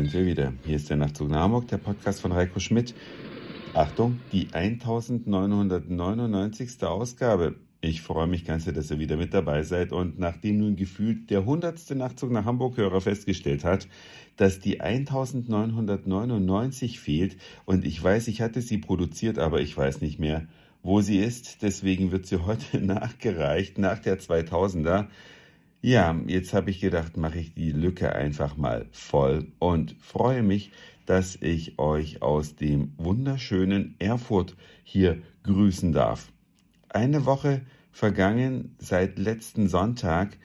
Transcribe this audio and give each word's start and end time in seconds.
sind 0.00 0.12
wir 0.14 0.24
wieder. 0.24 0.54
Hier 0.64 0.76
ist 0.76 0.88
der 0.88 0.96
Nachtzug 0.96 1.28
nach 1.28 1.40
Hamburg, 1.40 1.68
der 1.68 1.76
Podcast 1.76 2.22
von 2.22 2.32
Reiko 2.32 2.58
Schmidt. 2.58 2.94
Achtung, 3.74 4.18
die 4.32 4.48
1999. 4.50 6.82
Ausgabe. 6.84 7.56
Ich 7.82 8.00
freue 8.00 8.26
mich 8.26 8.46
ganz 8.46 8.64
sehr, 8.64 8.72
dass 8.72 8.90
ihr 8.90 8.98
wieder 8.98 9.18
mit 9.18 9.34
dabei 9.34 9.62
seid. 9.62 9.92
Und 9.92 10.18
nachdem 10.18 10.56
nun 10.58 10.76
gefühlt 10.76 11.28
der 11.28 11.40
100. 11.40 11.90
Nachtzug 11.96 12.30
nach 12.30 12.46
Hamburg-Hörer 12.46 13.02
festgestellt 13.02 13.62
hat, 13.62 13.88
dass 14.36 14.58
die 14.58 14.80
1999 14.80 16.98
fehlt 16.98 17.36
und 17.66 17.84
ich 17.84 18.02
weiß, 18.02 18.28
ich 18.28 18.40
hatte 18.40 18.62
sie 18.62 18.78
produziert, 18.78 19.38
aber 19.38 19.60
ich 19.60 19.76
weiß 19.76 20.00
nicht 20.00 20.18
mehr, 20.18 20.46
wo 20.82 21.02
sie 21.02 21.18
ist. 21.18 21.60
Deswegen 21.60 22.10
wird 22.10 22.24
sie 22.24 22.46
heute 22.46 22.80
nachgereicht, 22.84 23.76
nach 23.76 23.98
der 23.98 24.18
2000er. 24.18 25.08
Ja, 25.82 26.14
jetzt 26.26 26.52
habe 26.52 26.68
ich 26.70 26.80
gedacht, 26.80 27.16
mache 27.16 27.38
ich 27.38 27.54
die 27.54 27.72
Lücke 27.72 28.14
einfach 28.14 28.58
mal 28.58 28.86
voll 28.92 29.46
und 29.58 29.96
freue 29.98 30.42
mich, 30.42 30.72
dass 31.06 31.36
ich 31.36 31.78
euch 31.78 32.20
aus 32.20 32.54
dem 32.54 32.92
wunderschönen 32.98 33.94
Erfurt 33.98 34.56
hier 34.84 35.22
grüßen 35.42 35.92
darf. 35.92 36.30
Eine 36.90 37.24
Woche 37.24 37.62
vergangen 37.92 38.74
seit 38.78 39.18
letzten 39.18 39.68
Sonntag, 39.68 40.36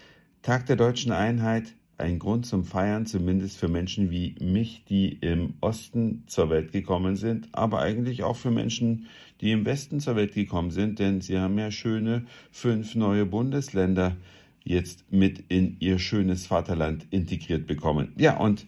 Tag 0.42 0.68
der 0.68 0.78
deutschen 0.78 1.12
Einheit, 1.12 1.74
ein 1.98 2.18
Grund 2.18 2.46
zum 2.46 2.64
Feiern, 2.64 3.06
zumindest 3.06 3.58
für 3.58 3.68
Menschen 3.68 4.12
wie 4.12 4.36
mich, 4.40 4.86
die 4.88 5.18
im 5.20 5.56
Osten 5.60 6.24
zur 6.28 6.50
Welt 6.50 6.72
gekommen 6.72 7.18
sind, 7.18 7.50
aber 7.52 7.80
eigentlich 7.82 8.24
auch 8.24 8.38
für 8.38 8.52
Menschen, 8.52 9.08
die 9.42 9.52
im 9.52 9.66
Westen 9.66 10.00
zur 10.00 10.16
Welt 10.16 10.34
gekommen 10.34 10.72
sind, 10.72 11.00
denn 11.00 11.20
sie 11.20 11.38
haben 11.40 11.58
ja 11.58 11.72
schöne 11.72 12.26
fünf 12.52 12.96
neue 12.96 13.26
Bundesländer 13.26 14.16
jetzt 14.66 15.12
mit 15.12 15.46
in 15.48 15.78
ihr 15.80 16.00
schönes 16.00 16.48
Vaterland 16.48 17.08
integriert 17.12 17.68
bekommen. 17.68 18.12
Ja, 18.18 18.38
und 18.38 18.66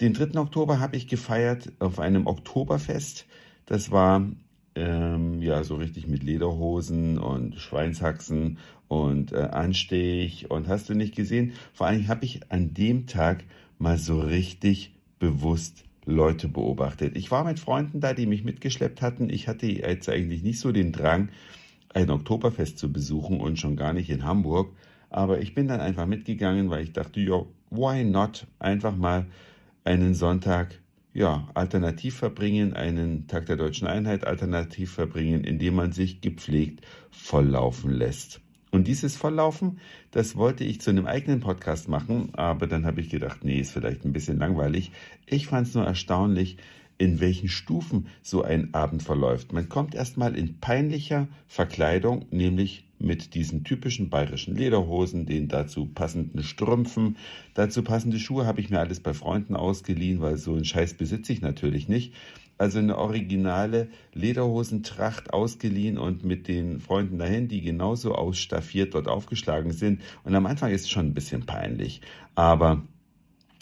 den 0.00 0.14
3. 0.14 0.38
Oktober 0.38 0.80
habe 0.80 0.96
ich 0.96 1.08
gefeiert 1.08 1.72
auf 1.78 1.98
einem 1.98 2.26
Oktoberfest. 2.26 3.26
Das 3.66 3.90
war 3.90 4.26
ähm, 4.76 5.42
ja 5.42 5.64
so 5.64 5.76
richtig 5.76 6.06
mit 6.06 6.22
Lederhosen 6.22 7.18
und 7.18 7.56
Schweinshaxen 7.56 8.58
und 8.88 9.32
äh, 9.32 9.36
Anstich 9.36 10.50
und 10.50 10.68
hast 10.68 10.88
du 10.88 10.94
nicht 10.94 11.16
gesehen? 11.16 11.52
Vor 11.72 11.86
allem 11.86 12.06
habe 12.08 12.24
ich 12.24 12.52
an 12.52 12.72
dem 12.74 13.06
Tag 13.06 13.44
mal 13.78 13.98
so 13.98 14.20
richtig 14.20 14.94
bewusst 15.18 15.84
Leute 16.04 16.46
beobachtet. 16.46 17.16
Ich 17.16 17.30
war 17.30 17.44
mit 17.44 17.58
Freunden 17.58 18.00
da, 18.00 18.14
die 18.14 18.26
mich 18.26 18.44
mitgeschleppt 18.44 19.02
hatten. 19.02 19.28
Ich 19.28 19.48
hatte 19.48 19.66
jetzt 19.66 20.08
eigentlich 20.08 20.42
nicht 20.42 20.60
so 20.60 20.70
den 20.70 20.92
Drang, 20.92 21.30
ein 21.92 22.10
Oktoberfest 22.10 22.78
zu 22.78 22.92
besuchen 22.92 23.40
und 23.40 23.58
schon 23.58 23.74
gar 23.74 23.92
nicht 23.92 24.10
in 24.10 24.24
Hamburg. 24.24 24.70
Aber 25.10 25.40
ich 25.40 25.54
bin 25.54 25.68
dann 25.68 25.80
einfach 25.80 26.06
mitgegangen, 26.06 26.70
weil 26.70 26.82
ich 26.82 26.92
dachte, 26.92 27.20
ja, 27.20 27.44
why 27.70 28.04
not? 28.04 28.46
Einfach 28.58 28.96
mal 28.96 29.26
einen 29.84 30.14
Sonntag 30.14 30.80
ja, 31.16 31.48
alternativ 31.54 32.16
verbringen, 32.16 32.74
einen 32.74 33.26
Tag 33.26 33.46
der 33.46 33.56
deutschen 33.56 33.86
Einheit 33.86 34.26
alternativ 34.26 34.92
verbringen, 34.92 35.44
indem 35.44 35.76
man 35.76 35.92
sich 35.92 36.20
gepflegt 36.20 36.84
volllaufen 37.10 37.90
lässt. 37.90 38.42
Und 38.70 38.86
dieses 38.86 39.16
Volllaufen, 39.16 39.78
das 40.10 40.36
wollte 40.36 40.64
ich 40.64 40.82
zu 40.82 40.90
einem 40.90 41.06
eigenen 41.06 41.40
Podcast 41.40 41.88
machen, 41.88 42.34
aber 42.34 42.66
dann 42.66 42.84
habe 42.84 43.00
ich 43.00 43.08
gedacht, 43.08 43.44
nee, 43.44 43.58
ist 43.60 43.72
vielleicht 43.72 44.04
ein 44.04 44.12
bisschen 44.12 44.38
langweilig. 44.38 44.92
Ich 45.24 45.46
fand 45.46 45.68
es 45.68 45.74
nur 45.74 45.86
erstaunlich, 45.86 46.58
in 46.98 47.20
welchen 47.20 47.48
Stufen 47.48 48.06
so 48.22 48.42
ein 48.42 48.72
Abend 48.74 49.02
verläuft. 49.02 49.52
Man 49.52 49.68
kommt 49.68 49.94
erstmal 49.94 50.36
in 50.36 50.58
peinlicher 50.60 51.28
Verkleidung, 51.46 52.26
nämlich 52.30 52.84
mit 52.98 53.34
diesen 53.34 53.64
typischen 53.64 54.08
bayerischen 54.08 54.56
Lederhosen, 54.56 55.26
den 55.26 55.48
dazu 55.48 55.86
passenden 55.86 56.42
Strümpfen, 56.42 57.16
dazu 57.54 57.82
passende 57.82 58.18
Schuhe 58.18 58.46
habe 58.46 58.60
ich 58.60 58.70
mir 58.70 58.80
alles 58.80 59.00
bei 59.00 59.12
Freunden 59.12 59.54
ausgeliehen, 59.54 60.20
weil 60.20 60.38
so 60.38 60.54
einen 60.54 60.64
Scheiß 60.64 60.94
besitze 60.94 61.32
ich 61.32 61.42
natürlich 61.42 61.88
nicht. 61.88 62.14
Also 62.58 62.78
eine 62.78 62.96
originale 62.96 63.88
Lederhosentracht 64.14 65.34
ausgeliehen 65.34 65.98
und 65.98 66.24
mit 66.24 66.48
den 66.48 66.80
Freunden 66.80 67.18
dahin, 67.18 67.48
die 67.48 67.60
genauso 67.60 68.14
ausstaffiert 68.14 68.94
dort 68.94 69.08
aufgeschlagen 69.08 69.72
sind. 69.72 70.00
Und 70.24 70.34
am 70.34 70.46
Anfang 70.46 70.72
ist 70.72 70.82
es 70.82 70.90
schon 70.90 71.04
ein 71.04 71.14
bisschen 71.14 71.44
peinlich. 71.44 72.00
Aber 72.34 72.82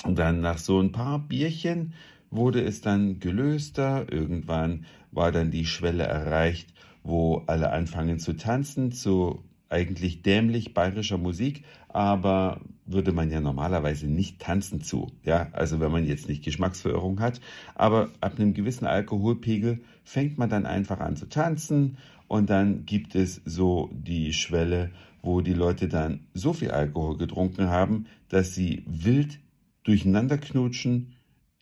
dann 0.06 0.40
nach 0.40 0.58
so 0.58 0.80
ein 0.80 0.92
paar 0.92 1.18
Bierchen 1.18 1.94
wurde 2.34 2.62
es 2.62 2.80
dann 2.80 3.20
gelöster. 3.20 4.06
Irgendwann 4.10 4.84
war 5.12 5.32
dann 5.32 5.50
die 5.50 5.66
Schwelle 5.66 6.04
erreicht, 6.04 6.72
wo 7.02 7.42
alle 7.46 7.70
anfangen 7.70 8.18
zu 8.18 8.34
tanzen, 8.34 8.92
zu 8.92 9.44
eigentlich 9.68 10.22
dämlich 10.22 10.72
bayerischer 10.72 11.18
Musik, 11.18 11.64
aber 11.88 12.60
würde 12.86 13.12
man 13.12 13.30
ja 13.30 13.40
normalerweise 13.40 14.06
nicht 14.06 14.40
tanzen 14.40 14.82
zu. 14.82 15.10
Ja, 15.24 15.48
also 15.52 15.80
wenn 15.80 15.90
man 15.90 16.06
jetzt 16.06 16.28
nicht 16.28 16.44
Geschmacksverirrung 16.44 17.20
hat, 17.20 17.40
aber 17.74 18.10
ab 18.20 18.34
einem 18.38 18.54
gewissen 18.54 18.86
Alkoholpegel 18.86 19.80
fängt 20.04 20.38
man 20.38 20.50
dann 20.50 20.66
einfach 20.66 21.00
an 21.00 21.16
zu 21.16 21.28
tanzen 21.28 21.96
und 22.28 22.50
dann 22.50 22.84
gibt 22.86 23.14
es 23.14 23.40
so 23.44 23.90
die 23.92 24.32
Schwelle, 24.32 24.90
wo 25.22 25.40
die 25.40 25.54
Leute 25.54 25.88
dann 25.88 26.26
so 26.34 26.52
viel 26.52 26.70
Alkohol 26.70 27.16
getrunken 27.16 27.68
haben, 27.68 28.06
dass 28.28 28.54
sie 28.54 28.84
wild 28.86 29.40
durcheinander 29.82 30.38
knutschen, 30.38 31.14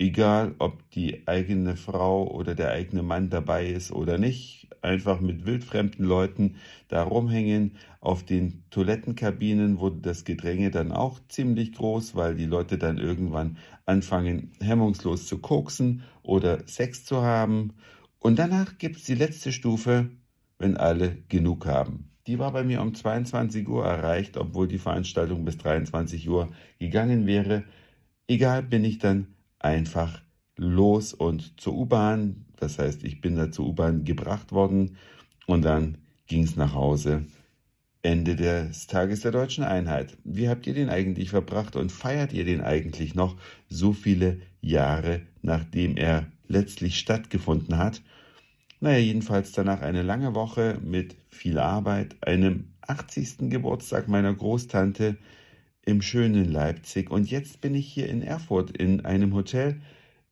egal 0.03 0.57
ob 0.59 0.91
die 0.91 1.29
eigene 1.29 1.77
Frau 1.77 2.29
oder 2.29 2.57
der 2.57 2.73
eigene 2.73 3.05
Mann 3.05 3.31
dabei 3.31 3.67
ist 3.67 3.93
oder 3.93 4.19
nicht, 4.19 4.69
einfach 4.83 5.21
mit 5.21 5.47
wildfremden 5.47 6.05
Leuten 6.05 6.57
da 6.89 7.05
rumhängen. 7.05 7.77
Auf 8.01 8.25
den 8.25 8.65
Toilettenkabinen 8.71 9.79
wurde 9.79 9.99
das 9.99 10.25
Gedränge 10.25 10.73
dann 10.73 10.91
auch 10.91 11.21
ziemlich 11.29 11.73
groß, 11.73 12.17
weil 12.17 12.35
die 12.35 12.47
Leute 12.47 12.79
dann 12.79 12.99
irgendwann 12.99 13.59
anfangen, 13.87 14.51
hemmungslos 14.61 15.27
zu 15.27 15.39
koksen 15.39 16.03
oder 16.23 16.67
Sex 16.67 17.05
zu 17.05 17.23
haben. 17.23 17.75
Und 18.19 18.41
danach 18.41 18.79
gibt 18.79 18.97
es 18.97 19.05
die 19.05 19.15
letzte 19.15 19.53
Stufe, 19.53 20.11
wenn 20.59 20.77
alle 20.77 21.19
genug 21.29 21.67
haben. 21.67 22.11
Die 22.27 22.41
war 22.41 22.53
bei 22.53 22.65
mir 22.65 22.83
um 22.83 22.93
22 22.93 23.69
Uhr 23.69 23.85
erreicht, 23.85 24.37
obwohl 24.37 24.67
die 24.67 24.79
Veranstaltung 24.79 25.45
bis 25.45 25.59
23 25.59 26.29
Uhr 26.29 26.49
gegangen 26.81 27.27
wäre. 27.27 27.62
Egal 28.27 28.65
bin 28.65 28.85
ich 28.85 28.99
dann 28.99 29.29
einfach 29.65 30.23
los 30.56 31.12
und 31.15 31.61
zur 31.61 31.75
U-Bahn. 31.75 32.47
Das 32.56 32.78
heißt, 32.78 33.05
ich 33.05 33.21
bin 33.21 33.37
da 33.37 33.50
zur 33.50 33.69
U-Bahn 33.69 34.05
gebracht 34.05 34.53
worden 34.53 34.97
und 35.47 35.62
dann 35.62 35.99
ging 36.27 36.45
es 36.45 36.56
nach 36.56 36.75
Hause. 36.75 37.25
Ende 38.05 38.34
des 38.34 38.89
Tages 38.89 39.21
der 39.21 39.31
deutschen 39.31 39.62
Einheit. 39.62 40.17
Wie 40.25 40.49
habt 40.49 40.67
ihr 40.67 40.75
den 40.75 40.89
eigentlich 40.89 41.31
verbracht 41.31 41.77
und 41.77 41.93
feiert 41.93 42.33
ihr 42.33 42.45
den 42.45 42.61
eigentlich 42.61 43.15
noch 43.15 43.37
so 43.69 43.93
viele 43.93 44.41
Jahre, 44.61 45.23
nachdem 45.41 45.97
er 45.97 46.27
letztlich 46.49 46.99
stattgefunden 46.99 47.79
hat? 47.79 48.03
Naja, 48.81 48.99
jedenfalls 48.99 49.53
danach 49.53 49.83
eine 49.83 50.03
lange 50.03 50.34
Woche 50.34 50.81
mit 50.84 51.15
viel 51.29 51.61
Arbeit, 51.61 52.17
einem 52.27 52.73
80. 52.81 53.49
Geburtstag 53.50 54.09
meiner 54.09 54.34
Großtante, 54.34 55.17
im 55.84 56.03
schönen 56.03 56.50
Leipzig 56.50 57.10
und 57.10 57.31
jetzt 57.31 57.60
bin 57.60 57.75
ich 57.75 57.93
hier 57.93 58.09
in 58.09 58.22
Erfurt 58.22 58.76
in 58.76 59.04
einem 59.04 59.34
Hotel, 59.34 59.81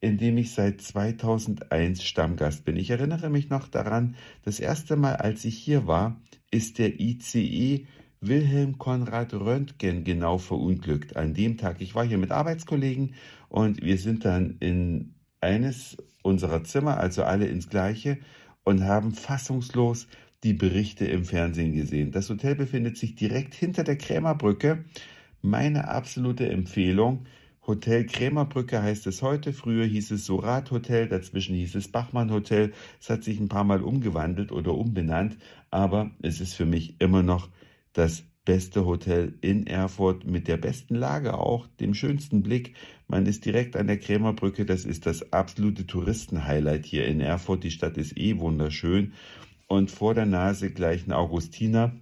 in 0.01 0.17
dem 0.17 0.39
ich 0.39 0.53
seit 0.53 0.81
2001 0.81 2.05
Stammgast 2.05 2.65
bin. 2.65 2.77
Ich 2.77 2.91
erinnere 2.91 3.31
mich 3.31 3.51
noch 3.51 3.69
daran, 3.69 4.17
das 4.45 4.61
erste 4.61 4.97
Mal, 4.97 5.17
als 5.17 5.45
ich 5.45 5.59
hier 5.59 5.87
war, 5.87 6.21
ist 6.51 6.79
der 6.79 7.01
ICE 7.01 7.87
Wilhelm 8.21 8.79
Konrad 8.79 9.33
Röntgen 9.35 10.05
genau 10.05 10.39
verunglückt. 10.39 11.17
An 11.17 11.35
dem 11.35 11.57
Tag, 11.57 11.81
ich 11.81 11.95
war 11.95 12.05
hier 12.05 12.19
mit 12.19 12.31
Arbeitskollegen 12.31 13.15
und 13.49 13.83
wir 13.83 13.99
sind 13.99 14.25
dann 14.25 14.57
in 14.61 15.15
eines 15.41 15.97
unserer 16.23 16.65
Zimmer, 16.65 16.99
also 16.99 17.25
alle 17.25 17.47
ins 17.47 17.69
gleiche, 17.69 18.19
und 18.63 18.85
haben 18.85 19.13
fassungslos 19.13 20.07
die 20.45 20.53
Berichte 20.53 21.07
im 21.07 21.25
Fernsehen 21.25 21.75
gesehen. 21.75 22.13
Das 22.13 22.29
Hotel 22.29 22.55
befindet 22.55 22.97
sich 22.97 23.15
direkt 23.15 23.55
hinter 23.55 23.85
der 23.85 23.97
Krämerbrücke 23.97 24.85
meine 25.43 25.89
absolute 25.89 26.49
Empfehlung. 26.49 27.27
Hotel 27.67 28.07
Krämerbrücke 28.07 28.83
heißt 28.83 29.07
es 29.07 29.23
heute. 29.23 29.53
Früher 29.53 29.85
hieß 29.87 30.11
es 30.13 30.27
Sorat 30.27 30.71
Hotel, 30.71 31.09
dazwischen 31.09 31.55
hieß 31.55 31.75
es 31.75 31.89
Bachmann 31.89 32.31
Hotel. 32.31 32.73
Es 33.01 33.11
hat 33.11 33.23
sich 33.23 33.39
ein 33.39 33.49
paar 33.49 33.65
Mal 33.65 33.83
umgewandelt 33.83 34.51
oder 34.51 34.75
umbenannt, 34.75 35.37
aber 35.71 36.11
es 36.23 36.41
ist 36.41 36.55
für 36.55 36.67
mich 36.67 37.01
immer 37.01 37.23
noch 37.23 37.49
das 37.93 38.25
beste 38.45 38.87
Hotel 38.87 39.35
in 39.43 39.67
Erfurt 39.67 40.25
mit 40.25 40.49
der 40.49 40.57
besten 40.57 40.95
Lage 40.95 41.39
auch, 41.39 41.67
dem 41.79 41.95
schönsten 41.95 42.43
Blick. 42.43 42.75
Man 43.07 43.27
ist 43.27 43.45
direkt 43.45 43.77
an 43.77 43.87
der 43.87 43.99
Krämerbrücke, 43.99 44.65
das 44.65 44.85
ist 44.85 45.07
das 45.07 45.33
absolute 45.33 45.87
Touristenhighlight 45.87 46.87
hier 46.87 47.07
in 47.07 47.21
Erfurt. 47.21 47.63
Die 47.65 47.71
Stadt 47.71 47.97
ist 47.99 48.17
eh 48.17 48.39
wunderschön 48.41 49.13
und 49.69 49.91
vor 49.91 50.15
der 50.15 50.27
Nase 50.27 50.71
gleich 50.73 51.07
ein 51.07 51.13
Augustiner, 51.13 51.93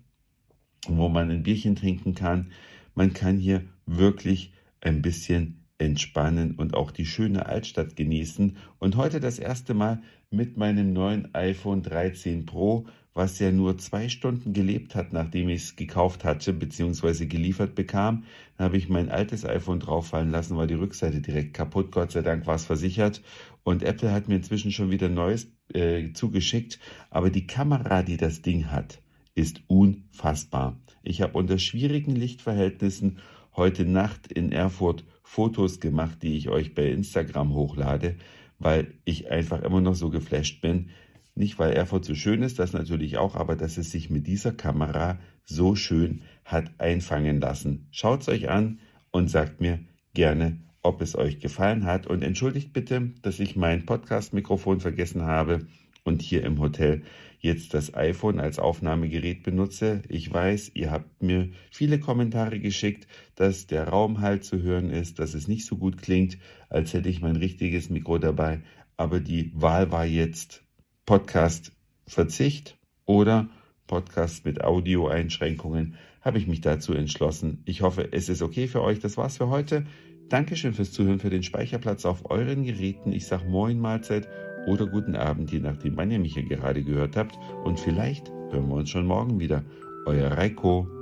wo 0.86 1.08
man 1.08 1.30
ein 1.30 1.42
Bierchen 1.42 1.76
trinken 1.76 2.14
kann. 2.14 2.52
Man 2.98 3.12
kann 3.12 3.38
hier 3.38 3.62
wirklich 3.86 4.52
ein 4.80 5.02
bisschen 5.02 5.64
entspannen 5.78 6.56
und 6.56 6.74
auch 6.74 6.90
die 6.90 7.06
schöne 7.06 7.46
Altstadt 7.46 7.94
genießen. 7.94 8.56
Und 8.80 8.96
heute 8.96 9.20
das 9.20 9.38
erste 9.38 9.72
Mal 9.72 10.02
mit 10.30 10.56
meinem 10.56 10.92
neuen 10.92 11.32
iPhone 11.32 11.84
13 11.84 12.44
Pro, 12.44 12.88
was 13.14 13.38
ja 13.38 13.52
nur 13.52 13.78
zwei 13.78 14.08
Stunden 14.08 14.52
gelebt 14.52 14.96
hat, 14.96 15.12
nachdem 15.12 15.48
ich 15.48 15.62
es 15.62 15.76
gekauft 15.76 16.24
hatte 16.24 16.52
bzw. 16.52 17.26
geliefert 17.26 17.76
bekam. 17.76 18.24
Dann 18.56 18.64
habe 18.64 18.78
ich 18.78 18.88
mein 18.88 19.10
altes 19.10 19.44
iPhone 19.44 19.78
drauffallen 19.78 20.32
lassen, 20.32 20.56
war 20.56 20.66
die 20.66 20.74
Rückseite 20.74 21.20
direkt 21.20 21.54
kaputt. 21.54 21.92
Gott 21.92 22.10
sei 22.10 22.22
Dank 22.22 22.48
war 22.48 22.56
es 22.56 22.64
versichert. 22.64 23.22
Und 23.62 23.84
Apple 23.84 24.10
hat 24.10 24.26
mir 24.26 24.34
inzwischen 24.34 24.72
schon 24.72 24.90
wieder 24.90 25.08
neues 25.08 25.46
äh, 25.72 26.12
zugeschickt. 26.14 26.80
Aber 27.10 27.30
die 27.30 27.46
Kamera, 27.46 28.02
die 28.02 28.16
das 28.16 28.42
Ding 28.42 28.72
hat, 28.72 29.00
ist 29.38 29.62
unfassbar. 29.68 30.80
Ich 31.04 31.22
habe 31.22 31.38
unter 31.38 31.58
schwierigen 31.58 32.16
Lichtverhältnissen 32.16 33.18
heute 33.54 33.84
Nacht 33.84 34.32
in 34.32 34.50
Erfurt 34.50 35.04
Fotos 35.22 35.78
gemacht, 35.78 36.22
die 36.22 36.36
ich 36.36 36.48
euch 36.48 36.74
bei 36.74 36.90
Instagram 36.90 37.54
hochlade, 37.54 38.16
weil 38.58 38.94
ich 39.04 39.30
einfach 39.30 39.62
immer 39.62 39.80
noch 39.80 39.94
so 39.94 40.10
geflasht 40.10 40.60
bin. 40.60 40.90
Nicht, 41.36 41.56
weil 41.60 41.72
Erfurt 41.72 42.04
so 42.04 42.16
schön 42.16 42.42
ist, 42.42 42.58
das 42.58 42.72
natürlich 42.72 43.16
auch, 43.16 43.36
aber 43.36 43.54
dass 43.54 43.78
es 43.78 43.92
sich 43.92 44.10
mit 44.10 44.26
dieser 44.26 44.50
Kamera 44.50 45.20
so 45.44 45.76
schön 45.76 46.22
hat 46.44 46.72
einfangen 46.78 47.40
lassen. 47.40 47.86
Schaut 47.92 48.22
es 48.22 48.28
euch 48.28 48.48
an 48.48 48.80
und 49.12 49.30
sagt 49.30 49.60
mir 49.60 49.78
gerne, 50.14 50.58
ob 50.82 51.00
es 51.00 51.14
euch 51.14 51.38
gefallen 51.38 51.84
hat. 51.84 52.08
Und 52.08 52.22
entschuldigt 52.22 52.72
bitte, 52.72 53.12
dass 53.22 53.38
ich 53.38 53.54
mein 53.54 53.86
Podcast-Mikrofon 53.86 54.80
vergessen 54.80 55.22
habe 55.22 55.68
und 56.08 56.22
hier 56.22 56.42
im 56.42 56.58
Hotel 56.58 57.02
jetzt 57.38 57.74
das 57.74 57.94
iPhone 57.94 58.40
als 58.40 58.58
Aufnahmegerät 58.58 59.42
benutze. 59.42 60.02
Ich 60.08 60.32
weiß, 60.32 60.72
ihr 60.74 60.90
habt 60.90 61.22
mir 61.22 61.50
viele 61.70 62.00
Kommentare 62.00 62.58
geschickt, 62.58 63.06
dass 63.36 63.66
der 63.66 63.88
Raum 63.88 64.20
halt 64.20 64.42
zu 64.42 64.62
hören 64.62 64.90
ist, 64.90 65.18
dass 65.18 65.34
es 65.34 65.46
nicht 65.46 65.66
so 65.66 65.76
gut 65.76 66.00
klingt, 66.02 66.38
als 66.70 66.94
hätte 66.94 67.10
ich 67.10 67.20
mein 67.20 67.36
richtiges 67.36 67.90
Mikro 67.90 68.18
dabei. 68.18 68.62
Aber 68.96 69.20
die 69.20 69.52
Wahl 69.54 69.92
war 69.92 70.06
jetzt 70.06 70.64
Podcast 71.06 71.72
Verzicht 72.06 72.78
oder 73.04 73.48
Podcast 73.86 74.44
mit 74.46 74.64
Audioeinschränkungen. 74.64 75.94
Habe 76.22 76.38
ich 76.38 76.46
mich 76.46 76.62
dazu 76.62 76.94
entschlossen. 76.94 77.62
Ich 77.66 77.82
hoffe, 77.82 78.08
es 78.12 78.28
ist 78.28 78.42
okay 78.42 78.66
für 78.66 78.82
euch. 78.82 78.98
Das 78.98 79.16
war's 79.16 79.36
für 79.36 79.48
heute. 79.48 79.86
Dankeschön 80.28 80.74
fürs 80.74 80.92
Zuhören, 80.92 81.20
für 81.20 81.30
den 81.30 81.42
Speicherplatz 81.42 82.04
auf 82.04 82.30
euren 82.30 82.64
Geräten. 82.64 83.12
Ich 83.12 83.26
sage 83.26 83.44
Moin 83.46 83.78
Mahlzeit 83.78 84.28
oder 84.68 84.86
guten 84.86 85.16
Abend, 85.16 85.50
je 85.50 85.60
nachdem, 85.60 85.96
wann 85.96 86.10
ihr 86.10 86.18
mich 86.18 86.34
hier 86.34 86.44
gerade 86.44 86.82
gehört 86.82 87.16
habt. 87.16 87.38
Und 87.64 87.80
vielleicht 87.80 88.30
hören 88.50 88.68
wir 88.68 88.76
uns 88.76 88.90
schon 88.90 89.06
morgen 89.06 89.40
wieder. 89.40 89.64
Euer 90.06 90.30
Reiko. 90.32 90.97